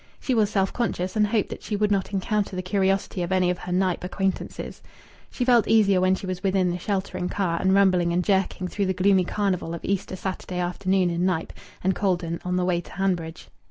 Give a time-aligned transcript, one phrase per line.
[0.19, 3.51] She was self conscious and hoped that she would not encounter the curiosity of any
[3.51, 4.81] of her Knype acquaintances.
[5.29, 8.87] She felt easier when she was within the sheltering car and rumbling and jerking through
[8.87, 11.53] the gloomy carnival of Easter Saturday afternoon in Knype
[11.83, 13.49] and Cauldon on the way to Hanbridge.